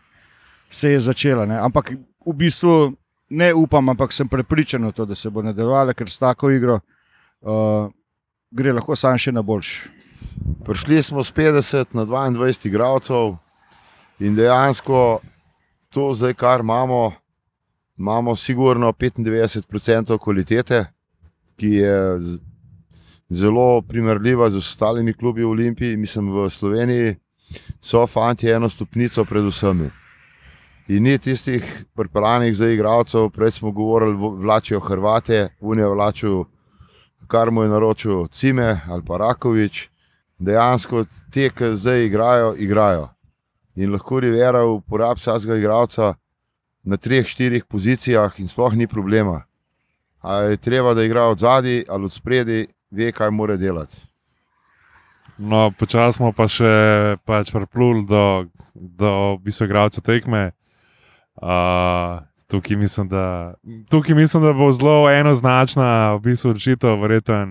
se 0.69 0.91
je 0.91 0.99
začela. 0.99 1.45
Ne. 1.45 1.57
Ampak 1.57 1.91
v 2.25 2.33
bistvu 2.33 2.93
ne 3.29 3.53
upam, 3.53 3.89
ampak 3.89 4.13
sem 4.13 4.27
prepričan, 4.27 4.85
v 4.87 4.91
to, 4.91 5.05
da 5.05 5.15
se 5.15 5.29
bo 5.29 5.41
nadaljevala, 5.41 5.93
ker 5.93 6.09
s 6.09 6.19
tako 6.19 6.51
igro 6.51 6.79
uh, 7.41 7.91
gre 8.53 8.73
lahko 8.73 8.95
sam 8.95 9.17
še 9.17 9.33
na 9.33 9.41
boljši. 9.41 9.89
Prišli 10.65 11.01
smo 11.03 11.23
z 11.23 11.33
50 11.35 11.95
na 11.97 12.05
22 12.05 12.67
igralcev 12.69 13.35
in 14.19 14.35
dejansko 14.35 15.19
to, 15.93 16.13
zdaj, 16.13 16.33
kar 16.33 16.61
imamo, 16.61 17.11
imamo 17.97 18.35
sigurno 18.35 18.93
95% 18.93 20.17
kvalitete, 20.17 20.85
ki 21.57 21.69
je 21.81 21.97
zelo 23.29 23.81
primerljiva 23.81 24.49
z 24.49 24.61
ostalimi 24.61 25.13
klubi 25.13 25.43
v 25.43 25.49
Olimpiji. 25.49 25.97
Mislim, 25.97 26.31
v 26.33 26.49
Sloveniji 26.49 27.15
so 27.81 28.07
fanti 28.07 28.49
eno 28.49 28.69
stopnico 28.69 29.25
pred 29.25 29.45
vsemi. 29.45 29.89
In 30.87 31.03
ni 31.03 31.17
tistih 31.17 31.85
pripeljanih 31.95 32.55
za 32.57 32.67
igralcev, 32.69 33.29
prej 33.29 33.51
smo 33.51 33.71
govorili, 33.71 34.17
vo- 34.17 34.35
vlačijo 34.35 34.79
Hrvate, 34.79 35.47
Unijo 35.61 35.93
vlačijo, 35.93 36.45
kar 37.27 37.51
mu 37.51 37.63
je 37.63 37.69
naročil 37.69 38.27
Cime 38.27 38.81
ali 38.89 39.03
pa 39.05 39.17
Rakovič 39.17 39.89
dejansko 40.39 41.05
te, 41.31 41.49
ki 41.49 41.75
zdaj 41.75 42.05
igrajo, 42.05 42.53
igrajo. 42.57 43.07
In 43.75 43.91
lahko 43.91 44.19
Rivera 44.19 44.65
uporablja 44.65 45.17
vsakega 45.17 45.57
igralca 45.57 46.13
na 46.83 46.97
treh, 46.97 47.25
štirih 47.25 47.65
pozicijah, 47.65 48.39
in 48.39 48.47
sploh 48.47 48.75
ni 48.75 48.87
problema. 48.87 49.43
Ali 50.21 50.53
je 50.53 50.57
treba, 50.57 50.93
da 50.93 51.03
igra 51.03 51.25
od 51.31 51.39
zadaj 51.39 51.83
ali 51.89 52.05
od 52.05 52.11
spredi, 52.11 52.67
ve, 52.91 53.11
kaj 53.11 53.31
mora 53.31 53.55
delati. 53.57 53.97
No, 55.37 55.71
počasi 55.79 56.17
smo 56.17 56.31
pa 56.31 56.45
še 56.47 57.17
pač 57.25 57.49
pripluli 57.51 58.05
do, 58.05 58.45
do 58.75 59.13
v 59.33 59.39
bistvu 59.47 59.65
igralca 59.65 60.01
tekme. 60.01 60.51
Uh, 61.41 62.21
tukaj, 62.53 62.77
mislim, 62.77 63.07
da, 63.09 63.53
tukaj 63.89 64.15
mislim, 64.15 64.43
da 64.43 64.53
bo 64.53 64.71
zelo 64.71 65.09
enoznačna 65.09 66.13
v 66.13 66.19
bistvu 66.19 66.53
odločitev, 66.53 67.01
verjeten. 67.01 67.49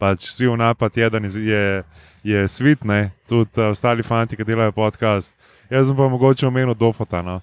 Pač 0.00 0.30
vsi 0.30 0.46
v 0.48 0.54
napad 0.56 0.96
jeden 0.96 1.26
je, 1.28 1.82
je, 2.24 2.46
ne? 2.84 3.10
tudi 3.28 3.60
uh, 3.60 3.66
ostali 3.68 4.02
fanti, 4.02 4.36
ki 4.36 4.46
delajo 4.48 4.72
podcast. 4.72 5.34
Jaz 5.70 5.90
sem 5.90 5.96
pa 5.96 6.08
mogoče 6.08 6.46
omenil 6.46 6.74
Dofota. 6.74 7.20
No? 7.22 7.40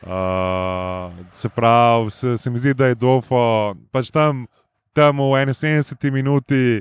Uh, 0.00 1.12
se 1.34 1.48
pravi, 1.48 2.10
se, 2.10 2.38
se 2.38 2.50
mi 2.50 2.58
zdi, 2.58 2.74
da 2.74 2.86
je 2.86 2.94
Dofo 2.94 3.74
pač 3.92 4.08
tam, 4.10 4.46
tam 4.94 5.18
v 5.18 5.44
71 5.44 6.10
minuti 6.10 6.80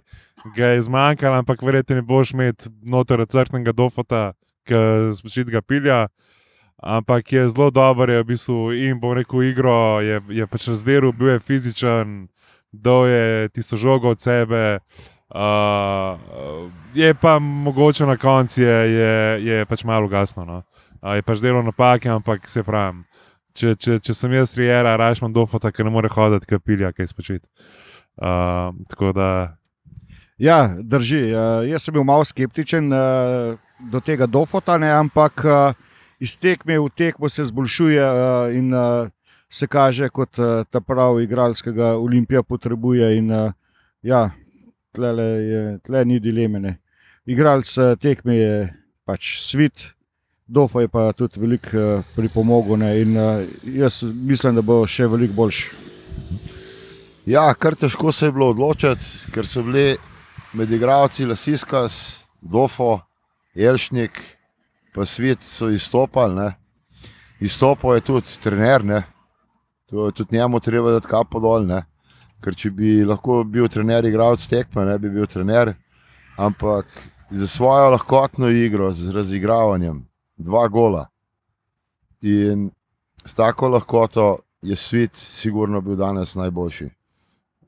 ga 0.55 0.71
je 0.77 0.85
zmanjkalo, 0.87 1.41
ampak 1.41 1.61
verjetno 1.61 1.95
ne 1.95 2.01
boš 2.01 2.31
imel 2.31 2.53
noter 2.81 3.25
crknega 3.27 3.73
dofota, 3.75 4.31
ki 4.63 5.11
spočit 5.19 5.49
ga 5.51 5.61
pilja. 5.61 6.07
Ampak 6.79 7.31
je 7.31 7.49
zelo 7.49 7.71
dober, 7.71 8.09
je 8.09 8.23
v 8.23 8.27
bistvu 8.27 8.71
in 8.71 8.99
bo 8.99 9.13
rekel 9.13 9.43
igro, 9.43 9.99
je, 9.99 10.21
je 10.31 10.45
pač 10.47 10.69
razdelil, 10.71 11.11
bil 11.11 11.35
je 11.35 11.39
fizičen, 11.39 12.27
dal 12.71 13.07
je 13.07 13.49
tisto 13.51 13.75
žogo 13.75 14.15
od 14.15 14.21
sebe. 14.21 14.79
Uh, 15.29 16.15
je 16.95 17.13
pa 17.13 17.39
mogoče 17.39 18.05
na 18.05 18.17
koncu 18.17 18.63
je, 18.63 18.77
je, 18.91 19.13
je 19.45 19.65
pač 19.65 19.83
malo 19.83 20.07
gasno. 20.07 20.45
No. 20.45 20.63
Uh, 21.03 21.19
je 21.19 21.21
pač 21.21 21.43
delo 21.43 21.61
napake, 21.61 22.09
ampak 22.09 22.47
se 22.47 22.63
pravim. 22.63 23.03
Če, 23.53 23.75
če, 23.75 23.99
če 23.99 24.13
sem 24.15 24.33
jaz 24.33 24.55
rijera, 24.55 24.95
raje 24.95 25.19
imam 25.19 25.33
dofota, 25.35 25.71
ki 25.71 25.83
ne 25.83 25.91
more 25.91 26.09
hoditi, 26.09 26.47
ki 26.47 26.63
pilja, 26.63 26.93
kaj 26.95 27.11
spočit. 27.11 27.43
Uh, 28.15 28.71
tako 28.87 29.11
da 29.15 29.29
Ja, 30.39 30.69
drži. 30.79 31.33
Uh, 31.35 31.67
jaz 31.67 31.83
sem 31.83 31.93
bil 31.93 32.05
malo 32.07 32.23
skeptičen 32.23 32.87
uh, 32.95 33.59
do 33.91 33.99
tega 33.99 34.23
dofota, 34.23 34.77
ne, 34.79 34.87
ampak 34.95 35.43
uh, 35.43 35.88
iz 36.19 36.35
tekme 36.37 36.79
v 36.79 36.89
tekmo 36.95 37.29
se 37.29 37.45
zboljšuje 37.45 38.03
uh, 38.03 38.55
in 38.55 38.73
uh, 38.73 39.07
se 39.49 39.67
kaže 39.67 40.09
kot 40.09 40.39
uh, 40.39 40.63
ta 40.69 40.81
pravi 40.81 41.23
igralec, 41.23 41.61
ki 41.61 41.71
ga 41.73 41.95
Olimpija 41.97 42.43
potrebuje. 42.43 43.17
In, 43.17 43.31
uh, 43.31 43.51
ja, 44.01 44.29
tlele 44.91 45.23
je, 45.23 45.63
tle 45.83 46.05
ni 46.05 46.19
dileme. 46.19 46.59
Ne. 46.59 46.77
Igralec 47.25 47.71
uh, 47.77 47.95
tekme 47.99 48.35
je 48.35 48.53
pač 49.05 49.39
svit. 49.41 49.93
Dofa 50.49 50.81
je 50.81 50.89
pa 50.89 51.11
tudi 51.13 51.39
veliko 51.39 51.77
uh, 51.77 52.05
pripomogel 52.15 52.79
ne, 52.81 52.89
in 53.01 53.17
uh, 53.17 53.43
jaz 53.63 54.01
mislim, 54.03 54.55
da 54.57 54.65
bo 54.65 54.81
še 54.89 55.05
veliko 55.07 55.37
boljši. 55.43 55.89
Ja, 57.29 57.53
kar 57.53 57.75
težko 57.77 58.09
se 58.11 58.25
je 58.25 58.33
bilo 58.33 58.47
odločiti, 58.49 59.29
ker 59.33 59.45
so 59.45 59.61
bili 59.61 59.93
med 60.57 60.71
igralci 60.73 61.27
Lasiskas, 61.29 62.23
Dofo, 62.41 62.97
Elšnik, 63.53 64.17
pa 64.93 65.05
svet 65.05 65.43
so 65.43 65.69
izstopali. 65.69 66.35
Ne. 66.35 66.49
Izstopal 67.39 67.95
je 67.95 68.01
tudi 68.01 68.37
trener, 68.43 68.85
ne. 68.85 69.03
to 69.89 70.11
tudi 70.11 70.37
njemu 70.37 70.59
treba 70.59 70.91
dati 70.91 71.07
kapo 71.07 71.39
dol. 71.39 71.65
Ne. 71.65 71.83
Ker 72.43 72.55
če 72.55 72.71
bi 72.71 72.99
lahko 73.05 73.43
bil 73.43 73.67
trener, 73.67 74.05
igralec 74.05 74.45
tekme, 74.47 74.85
ne 74.85 74.97
bi 74.99 75.09
bil 75.11 75.27
trener, 75.27 75.73
ampak 76.37 76.87
za 77.29 77.47
svojo 77.47 77.89
lahkotno 77.89 78.47
igro, 78.49 78.91
z 78.91 79.11
razigravanjem, 79.11 80.05
dva 80.37 80.67
gola. 80.67 81.05
In 82.21 82.69
s 83.25 83.33
tako 83.33 83.69
lahkoto 83.69 84.39
je 84.61 84.75
svet, 84.75 85.15
sigurno 85.15 85.81
bil 85.81 85.95
danes 85.95 86.35
najboljši. 86.35 86.89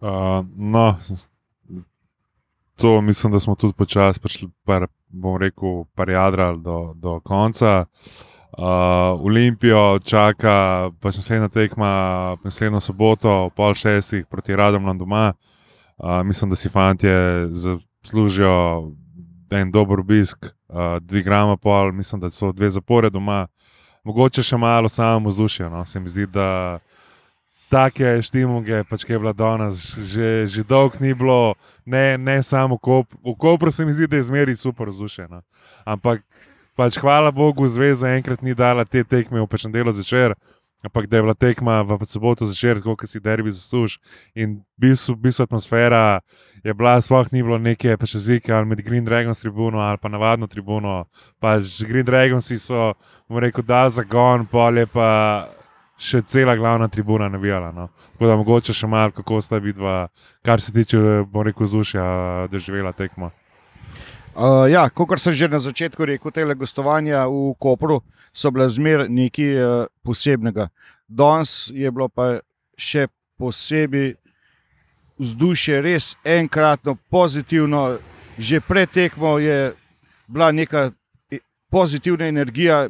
Uh, 0.01 0.45
no, 0.55 0.95
to 2.81 3.01
mislim, 3.01 3.33
da 3.33 3.39
smo 3.39 3.55
tudi 3.55 3.73
počasi 3.73 4.19
prišli, 4.19 4.49
par, 4.65 4.87
bom 5.07 5.37
rekel, 5.37 5.83
par 5.95 6.09
jadrali 6.09 6.61
do, 6.61 6.93
do 6.95 7.19
konca. 7.19 7.85
Uh, 8.51 8.65
Olimpijo 9.25 9.99
čaka 9.99 10.89
pač 10.99 11.15
naslednja 11.15 11.47
tekma, 11.47 11.91
naslednjo 12.43 12.79
soboto, 12.79 13.49
pol 13.55 13.73
šestih 13.73 14.25
proti 14.29 14.55
Radomljam 14.55 14.97
doma. 14.97 15.33
Uh, 15.97 16.23
mislim, 16.23 16.49
da 16.49 16.55
si 16.55 16.69
fanti 16.69 17.07
zaslužijo 17.49 18.91
en 19.51 19.71
dober 19.71 19.99
obisk, 19.99 20.45
uh, 20.45 20.97
dve 21.01 21.21
grama 21.21 21.57
pol, 21.57 21.91
mislim, 21.91 22.21
da 22.21 22.29
so 22.29 22.51
dve 22.51 22.69
zapore 22.69 23.09
doma. 23.09 23.47
Mogoče 24.03 24.43
še 24.43 24.57
malo 24.57 24.89
samo 24.89 25.29
vzdušje. 25.29 25.69
No? 25.69 25.85
Se 25.85 25.99
mi 25.99 26.09
zdi, 26.09 26.25
da 26.25 26.79
take 27.71 28.19
štimuge, 28.21 28.83
pač 28.89 29.05
kaj 29.07 29.15
je 29.15 29.21
bila 29.23 29.33
danes, 29.33 29.79
že, 29.95 30.45
že 30.51 30.63
dolgo 30.67 30.99
ni 30.99 31.15
bilo, 31.15 31.55
ne, 31.87 32.17
ne 32.19 32.41
samo 32.43 32.75
v 32.75 32.83
Kopru. 32.83 33.17
V 33.23 33.35
Kopru 33.39 33.71
se 33.71 33.85
mi 33.87 33.95
zdi, 33.95 34.07
da 34.11 34.19
je 34.19 34.27
zmeri 34.27 34.55
super 34.55 34.91
vzdušje. 34.91 35.29
No? 35.31 35.39
Ampak 35.87 36.25
pač 36.75 36.99
hvala 36.99 37.31
Bogu, 37.31 37.67
zveza 37.71 38.11
enkrat 38.11 38.43
ni 38.43 38.51
dala 38.51 38.83
te 38.83 39.03
tekme 39.03 39.39
v 39.39 39.47
pečem 39.47 39.71
delu 39.71 39.95
zvečer. 39.95 40.35
Ampak 40.81 41.05
da 41.05 41.17
je 41.17 41.21
bila 41.21 41.37
tekma 41.37 41.85
v 41.85 41.93
soboto 42.09 42.41
zvečer, 42.45 42.81
kot 42.81 43.05
si 43.05 43.21
derbi 43.21 43.53
zasluž. 43.53 44.01
In 44.33 44.65
v 44.75 44.89
bistvu, 44.89 45.13
bistvu 45.15 45.45
atmosfera 45.45 46.25
je 46.65 46.73
bila, 46.73 46.97
sploh 46.97 47.29
ni 47.31 47.45
bilo 47.45 47.61
neke 47.61 47.93
pač 48.01 48.17
jezike 48.17 48.49
ali 48.49 48.65
med 48.65 48.81
Green 48.81 49.05
Dragons 49.05 49.39
tribuno 49.39 49.79
ali 49.79 50.01
pa 50.01 50.09
navadno 50.09 50.49
tribuno. 50.49 51.05
Pač 51.39 51.85
Green 51.85 52.05
Dragonsi 52.05 52.57
so, 52.57 52.97
bom 53.29 53.37
rekel, 53.37 53.63
dal 53.63 53.93
zagon, 53.93 54.49
polje 54.49 54.89
pa 54.89 55.45
še 56.01 56.21
cela 56.25 56.55
glavna 56.57 56.87
tribuna 56.87 57.29
navijala. 57.29 57.71
No. 57.71 57.87
Tako 58.13 58.27
da 58.27 58.37
mogoče 58.39 58.73
še 58.73 58.89
malo, 58.89 59.13
kako 59.13 59.41
sta 59.41 59.61
vidva, 59.61 60.07
kar 60.45 60.61
se 60.61 60.73
tiče, 60.73 60.97
bom 61.29 61.45
rekel, 61.45 61.69
zdušja, 61.69 62.03
doživela 62.51 62.93
tekmo. 62.97 63.31
Uh, 64.31 64.63
ja, 64.71 64.85
kot 64.89 65.19
sem 65.19 65.35
že 65.35 65.49
na 65.51 65.59
začetku 65.59 66.05
rekel, 66.07 66.31
te 66.31 66.45
gostovanja 66.55 67.25
v 67.27 67.51
Kopru 67.59 67.99
so 68.31 68.47
bile 68.51 68.69
zmeraj 68.71 69.09
nekaj 69.11 69.51
uh, 69.59 69.85
posebnega. 70.07 70.69
Danes 71.07 71.67
je 71.75 71.91
bilo 71.91 72.07
pa 72.07 72.39
še 72.79 73.09
posebej 73.35 74.15
vzdušje, 75.19 75.81
res 75.83 76.15
enkratno 76.23 76.95
pozitivno. 77.11 77.99
Že 78.39 78.63
pred 78.63 78.89
tekmo 78.89 79.37
je 79.37 79.75
bila 80.31 80.51
neka 80.55 80.89
pozitivna 81.69 82.25
energija, 82.31 82.87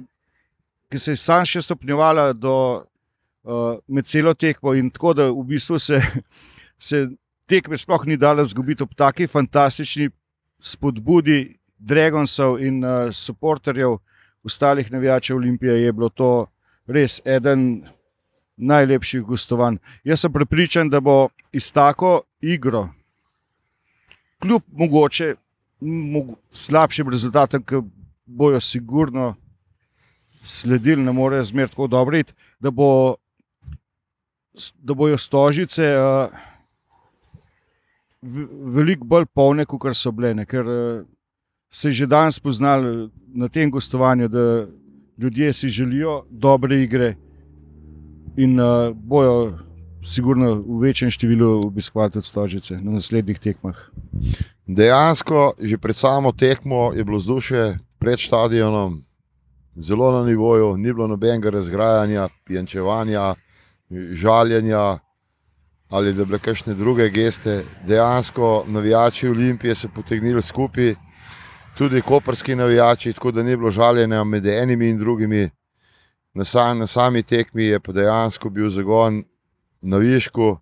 ki 0.92 1.00
se 1.00 1.12
je 1.12 1.18
sam 1.18 1.46
še 1.46 1.66
stopnjevala 1.66 2.32
do, 2.38 2.86
med 3.88 4.06
celo 4.06 4.34
tekmo, 4.34 4.74
in 4.74 4.90
tako 4.90 5.14
da 5.14 5.30
v 5.32 5.44
bistvu 5.54 5.80
se, 5.80 6.02
se 6.90 7.08
tekme 7.50 7.78
sploh 7.78 8.06
ni 8.06 8.18
dala 8.18 8.46
zgubiti 8.46 8.84
ob 8.84 8.94
taki 8.96 9.28
fantastični 9.28 10.10
spodbudi 10.62 11.58
Dragonsov 11.82 12.60
in 12.62 12.84
uh, 12.86 13.10
supporterjev, 13.10 13.98
ostalih 14.44 14.92
navijačev 14.92 15.36
Olimpije, 15.36 15.82
je 15.82 15.94
bilo 15.94 16.10
to 16.10 16.46
res 16.88 17.22
eden 17.26 17.84
najlepših 18.58 19.24
gostovanj. 19.26 19.78
Jaz 20.04 20.22
sem 20.22 20.34
prepričan, 20.34 20.90
da 20.90 21.00
bo 21.02 21.30
iz 21.52 21.72
tako 21.74 22.22
igro, 22.42 22.88
kljub 24.42 24.62
mogoče 24.72 25.36
mogo, 25.82 26.36
slabšim 26.52 27.10
rezultatom, 27.10 27.64
ki 27.64 27.82
bojo 28.26 28.60
sigurno 28.62 29.36
sledili, 30.44 31.04
ne 31.04 31.12
morejo 31.12 31.44
zmer 31.44 31.70
tako 31.70 31.88
dobro, 31.88 32.22
da, 32.60 32.72
bo, 32.72 33.16
da 34.80 34.94
bojo 34.94 35.18
stožice. 35.18 35.94
Uh, 35.98 36.52
veliko 38.76 39.06
bolj 39.06 39.26
polne, 39.34 39.66
kot 39.66 39.96
so 39.98 40.12
bile. 40.12 40.34
Ne? 40.38 40.46
Ker 40.46 40.68
uh, 40.68 41.02
se 41.72 41.90
je 41.90 42.04
že 42.04 42.08
danes 42.08 42.36
spoznali 42.36 43.10
na 43.34 43.48
tem 43.48 43.72
gostovanju, 43.72 44.28
da 44.28 44.68
ljudje 45.18 45.54
si 45.54 45.70
želijo 45.70 46.24
dobre 46.30 46.82
igre 46.84 47.16
in 48.38 48.60
uh, 48.60 48.96
bojo, 48.96 49.58
sigurno, 50.06 50.56
v 50.56 50.82
večjem 50.82 51.12
številu 51.12 51.68
obiskovati 51.68 52.22
stožice 52.22 52.80
na 52.82 52.98
naslednjih 52.98 53.40
tekmah. 53.40 53.78
Dejansko, 54.66 55.54
že 55.62 55.78
pred 55.78 55.96
samo 55.96 56.32
tekmo 56.32 56.92
je 56.96 57.04
bilo 57.04 57.18
vzdušje 57.18 57.78
pred 58.00 58.20
stadionom 58.20 59.02
zelo 59.76 60.12
na 60.12 60.26
nivoju, 60.26 60.78
ni 60.78 60.94
bilo 60.94 61.08
nobenega 61.08 61.50
razgrajanja, 61.50 62.30
pijančevanja, 62.46 63.36
žaljenja 64.12 65.00
ali 65.90 66.14
da 66.14 66.26
bi 66.26 66.40
kakšne 66.40 66.74
druge 66.74 67.10
geste. 67.10 67.64
Dejansko 67.88 68.64
navijači 68.68 69.28
Olimpije 69.28 69.76
so 69.76 69.90
potegnili 69.96 70.42
skupaj, 70.42 70.96
tudi 71.78 72.02
koperski 72.02 72.56
navijači, 72.56 73.14
tako 73.14 73.32
da 73.32 73.44
ni 73.44 73.58
bilo 73.58 73.72
žaljenja 73.72 74.24
med 74.24 74.46
enimi 74.46 74.90
in 74.90 74.98
drugimi. 74.98 75.50
Na, 76.34 76.46
sam, 76.46 76.78
na 76.80 76.88
sami 76.88 77.24
tekmi 77.24 77.64
je 77.64 77.80
pa 77.80 77.92
dejansko 77.92 78.50
bil 78.50 78.70
zagon 78.70 79.24
na 79.82 79.98
višku 79.98 80.58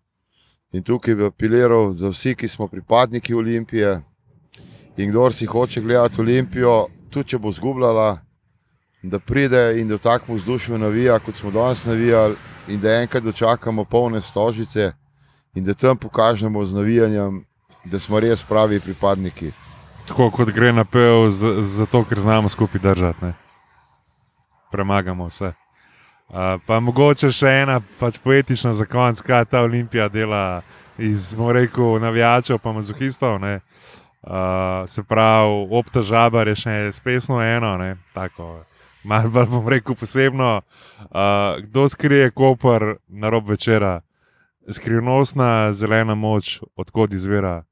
in 0.72 0.84
tukaj 0.84 1.16
bi 1.16 1.26
apeliral 1.26 1.94
za 1.94 2.10
vsi, 2.10 2.36
ki 2.36 2.48
smo 2.48 2.68
pripadniki 2.68 3.34
Olimpije 3.34 4.02
in 4.98 5.10
kdo 5.10 5.32
si 5.32 5.46
hoče 5.46 5.82
gledati 5.82 6.22
Olimpijo, 6.22 6.88
tudi 7.10 7.30
če 7.30 7.38
bo 7.38 7.52
zgubljala, 7.52 8.18
da 9.04 9.20
pride 9.20 9.80
in 9.80 9.88
da 9.88 9.96
v 9.96 10.04
takem 10.04 10.36
vzdušju 10.36 10.78
navija, 10.78 11.20
kot 11.20 11.36
smo 11.36 11.52
danes 11.52 11.86
navijali, 11.86 12.36
in 12.70 12.82
da 12.82 13.02
enkrat 13.02 13.24
dočakamo 13.24 13.84
polne 13.86 14.22
stožice 14.22 14.92
in 15.56 15.64
da 15.64 15.74
tam 15.74 15.98
pokažemo 15.98 16.66
z 16.66 16.74
navijanjem, 16.74 17.46
da 17.86 18.00
smo 18.00 18.20
res 18.20 18.44
pravi 18.44 18.80
pripadniki. 18.80 19.52
Tako 20.08 20.32
kot 20.32 20.50
gre 20.50 20.74
na 20.74 20.86
pev, 20.86 21.30
zato 21.62 22.04
ker 22.04 22.20
znamo 22.20 22.50
skupaj 22.50 22.82
držati. 22.82 23.26
Ne? 23.26 23.34
Premagamo 24.72 25.28
vse. 25.28 25.54
Uh, 26.30 26.62
pa 26.66 26.80
mogoče 26.80 27.32
še 27.34 27.50
ena 27.64 27.80
pač 28.00 28.20
poetična 28.22 28.74
za 28.74 28.86
konec, 28.86 29.22
kaj 29.26 29.48
ta 29.50 29.64
olimpija 29.66 30.10
dela 30.14 30.62
iz, 30.98 31.34
rekel, 31.34 31.98
navijačev, 32.02 32.60
pa 32.62 32.72
mazohistov. 32.72 33.42
Uh, 33.42 34.86
se 34.86 35.04
pravi, 35.04 35.68
opta 35.72 36.02
žabar 36.02 36.48
je 36.48 36.56
še 36.56 36.76
spesno 36.94 37.42
eno, 37.42 37.78
ne? 37.78 37.96
tako. 38.14 38.60
Malo 39.04 39.30
bolj 39.30 39.48
bom 39.48 39.68
rekel 39.68 39.96
posebno, 39.96 40.62
uh, 41.00 41.64
kdo 41.64 41.90
skrije 41.90 42.32
kopr 42.32 42.96
na 43.08 43.30
rob 43.30 43.50
večera, 43.50 44.02
skrivnostna 44.70 45.72
zelena 45.74 46.16
moč, 46.16 46.60
odkot 46.76 47.14
izvira, 47.14 47.64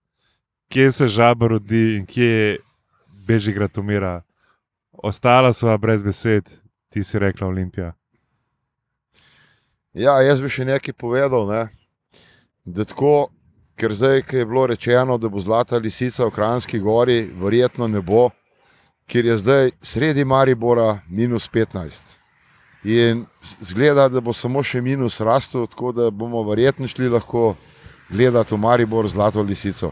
kje 0.70 0.92
se 0.92 1.08
žaba 1.08 1.48
rodi 1.48 1.98
in 1.98 2.06
kje 2.06 2.58
beži 3.28 3.54
grad 3.54 3.78
umira. 3.78 4.22
Ostala 4.92 5.54
sva 5.54 5.78
brez 5.78 6.04
besed, 6.04 6.50
ti 6.90 7.04
si 7.04 7.20
rekla 7.20 7.48
Olimpija. 7.48 7.94
Ja, 9.94 10.22
jaz 10.22 10.42
bi 10.42 10.50
še 10.50 10.66
nekaj 10.66 10.94
povedal. 10.94 11.48
Ne? 11.50 11.62
Da 12.66 12.86
tako, 12.86 13.30
ker 13.76 13.94
zdaj, 13.94 14.24
ki 14.30 14.42
je 14.42 14.46
bilo 14.46 14.66
rečeno, 14.68 15.18
da 15.18 15.30
bo 15.30 15.42
zlata 15.44 15.78
lisica 15.78 16.26
v 16.26 16.34
Kranski 16.36 16.80
gori, 16.80 17.26
verjetno 17.36 17.88
ne 17.88 18.02
bo, 18.02 18.30
ker 19.08 19.26
je 19.26 19.38
zdaj 19.38 19.72
sredi 19.82 20.26
Maribora 20.26 21.00
minus 21.10 21.50
15. 21.50 22.04
In 22.84 23.26
zgleda, 23.62 24.08
da 24.08 24.22
bo 24.22 24.34
samo 24.34 24.64
še 24.64 24.82
minus 24.82 25.20
rastel, 25.20 25.68
tako 25.68 25.92
da 25.92 26.10
bomo 26.12 26.44
verjetno 26.44 26.88
šli 26.88 27.10
lahko 27.10 27.56
gledati 28.10 28.56
v 28.56 28.58
Maribor 28.58 29.08
zlato 29.08 29.42
lisico. 29.42 29.92